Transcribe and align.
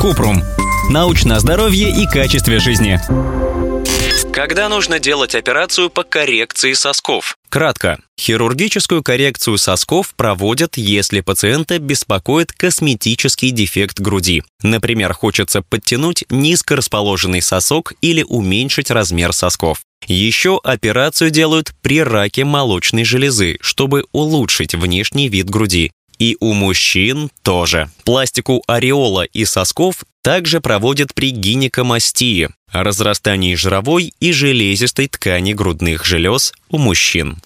Купрум. 0.00 0.42
Научное 0.90 1.38
здоровье 1.40 1.90
и 1.90 2.06
качестве 2.06 2.58
жизни. 2.58 3.00
Когда 4.32 4.68
нужно 4.68 4.98
делать 4.98 5.34
операцию 5.34 5.88
по 5.88 6.02
коррекции 6.02 6.74
сосков? 6.74 7.36
Кратко. 7.48 7.98
Хирургическую 8.20 9.02
коррекцию 9.02 9.56
сосков 9.56 10.14
проводят, 10.14 10.76
если 10.76 11.20
пациента 11.20 11.78
беспокоит 11.78 12.52
косметический 12.52 13.50
дефект 13.50 13.98
груди. 13.98 14.42
Например, 14.62 15.12
хочется 15.14 15.62
подтянуть 15.62 16.24
низко 16.28 16.76
расположенный 16.76 17.40
сосок 17.40 17.94
или 18.02 18.22
уменьшить 18.22 18.90
размер 18.90 19.32
сосков. 19.32 19.80
Еще 20.06 20.60
операцию 20.62 21.30
делают 21.30 21.72
при 21.82 22.02
раке 22.02 22.44
молочной 22.44 23.04
железы, 23.04 23.56
чтобы 23.60 24.04
улучшить 24.12 24.74
внешний 24.74 25.28
вид 25.28 25.48
груди. 25.48 25.90
И 26.18 26.36
у 26.40 26.52
мужчин 26.52 27.30
тоже. 27.42 27.90
Пластику 28.04 28.62
ореола 28.66 29.24
и 29.24 29.44
сосков 29.44 30.04
также 30.22 30.60
проводят 30.60 31.14
при 31.14 31.30
гинекомастии, 31.30 32.48
разрастании 32.72 33.54
жировой 33.54 34.12
и 34.18 34.32
железистой 34.32 35.08
ткани 35.08 35.52
грудных 35.52 36.04
желез 36.04 36.52
у 36.68 36.78
мужчин. 36.78 37.38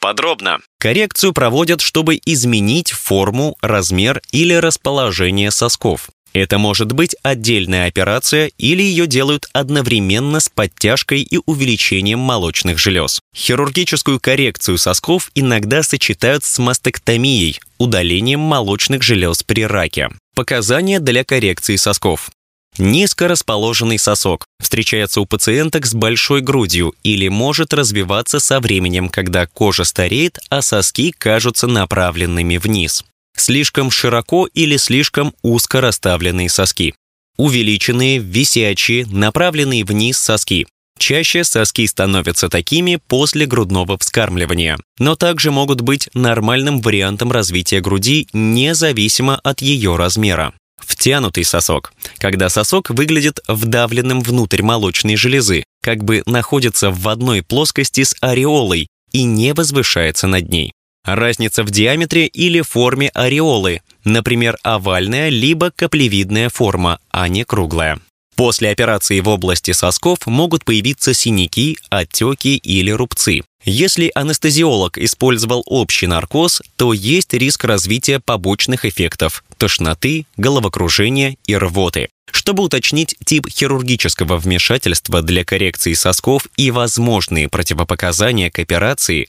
Подробно. 0.00 0.58
Коррекцию 0.78 1.32
проводят, 1.32 1.80
чтобы 1.80 2.20
изменить 2.24 2.92
форму, 2.92 3.56
размер 3.60 4.22
или 4.30 4.54
расположение 4.54 5.50
сосков. 5.50 6.10
Это 6.32 6.58
может 6.58 6.92
быть 6.92 7.16
отдельная 7.22 7.88
операция 7.88 8.50
или 8.58 8.82
ее 8.82 9.06
делают 9.06 9.48
одновременно 9.52 10.40
с 10.40 10.48
подтяжкой 10.48 11.22
и 11.22 11.40
увеличением 11.46 12.18
молочных 12.18 12.78
желез. 12.78 13.20
Хирургическую 13.34 14.20
коррекцию 14.20 14.78
сосков 14.78 15.30
иногда 15.34 15.82
сочетают 15.82 16.44
с 16.44 16.58
мастектомией, 16.58 17.60
удалением 17.78 18.40
молочных 18.40 19.02
желез 19.02 19.42
при 19.42 19.64
раке. 19.64 20.10
Показания 20.34 21.00
для 21.00 21.24
коррекции 21.24 21.76
сосков. 21.76 22.30
Низко 22.76 23.26
расположенный 23.26 23.98
сосок 23.98 24.44
встречается 24.60 25.20
у 25.20 25.26
пациенток 25.26 25.86
с 25.86 25.94
большой 25.94 26.42
грудью 26.42 26.94
или 27.02 27.26
может 27.26 27.74
развиваться 27.74 28.38
со 28.38 28.60
временем, 28.60 29.08
когда 29.08 29.46
кожа 29.46 29.82
стареет, 29.84 30.38
а 30.48 30.62
соски 30.62 31.10
кажутся 31.10 31.66
направленными 31.66 32.58
вниз 32.58 33.04
слишком 33.40 33.90
широко 33.90 34.46
или 34.46 34.76
слишком 34.76 35.34
узко 35.42 35.80
расставленные 35.80 36.48
соски. 36.48 36.94
Увеличенные, 37.36 38.18
висячие, 38.18 39.06
направленные 39.06 39.84
вниз 39.84 40.18
соски. 40.18 40.66
Чаще 40.98 41.44
соски 41.44 41.86
становятся 41.86 42.48
такими 42.48 42.96
после 43.06 43.46
грудного 43.46 43.96
вскармливания, 43.98 44.78
но 44.98 45.14
также 45.14 45.52
могут 45.52 45.80
быть 45.80 46.08
нормальным 46.12 46.80
вариантом 46.80 47.30
развития 47.30 47.80
груди 47.80 48.28
независимо 48.32 49.36
от 49.36 49.62
ее 49.62 49.96
размера. 49.96 50.52
Втянутый 50.78 51.44
сосок, 51.44 51.92
когда 52.18 52.48
сосок 52.48 52.90
выглядит 52.90 53.40
вдавленным 53.46 54.20
внутрь 54.20 54.62
молочной 54.62 55.16
железы, 55.16 55.64
как 55.82 56.02
бы 56.02 56.22
находится 56.26 56.90
в 56.90 57.08
одной 57.08 57.42
плоскости 57.42 58.04
с 58.04 58.16
ореолой 58.20 58.88
и 59.12 59.22
не 59.24 59.54
возвышается 59.54 60.26
над 60.26 60.48
ней. 60.48 60.72
Разница 61.14 61.64
в 61.64 61.70
диаметре 61.70 62.26
или 62.26 62.60
форме 62.60 63.08
ореолы, 63.14 63.80
например, 64.04 64.58
овальная 64.62 65.30
либо 65.30 65.70
каплевидная 65.70 66.50
форма, 66.50 67.00
а 67.08 67.28
не 67.28 67.44
круглая. 67.44 67.98
После 68.36 68.68
операции 68.70 69.18
в 69.20 69.28
области 69.28 69.70
сосков 69.70 70.26
могут 70.26 70.66
появиться 70.66 71.14
синяки, 71.14 71.78
отеки 71.88 72.56
или 72.56 72.90
рубцы. 72.90 73.40
Если 73.64 74.12
анестезиолог 74.14 74.98
использовал 74.98 75.62
общий 75.64 76.06
наркоз, 76.06 76.60
то 76.76 76.92
есть 76.92 77.32
риск 77.32 77.64
развития 77.64 78.20
побочных 78.20 78.84
эффектов– 78.84 79.44
тошноты, 79.56 80.26
головокружения 80.36 81.36
и 81.46 81.56
рвоты. 81.56 82.10
Чтобы 82.30 82.62
уточнить 82.62 83.16
тип 83.24 83.48
хирургического 83.48 84.36
вмешательства 84.36 85.22
для 85.22 85.44
коррекции 85.44 85.94
сосков 85.94 86.46
и 86.56 86.70
возможные 86.70 87.48
противопоказания 87.48 88.50
к 88.50 88.58
операции, 88.58 89.28